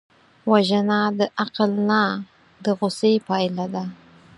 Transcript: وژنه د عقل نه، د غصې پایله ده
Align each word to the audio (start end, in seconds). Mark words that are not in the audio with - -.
وژنه 0.51 0.99
د 1.19 1.21
عقل 1.41 1.71
نه، 1.89 2.03
د 2.63 2.65
غصې 2.79 3.13
پایله 3.27 3.65
ده 3.73 3.83